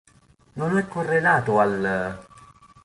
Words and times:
Non 0.53 0.79
è 0.79 0.87
correlato 0.87 1.59
all'. 1.59 2.17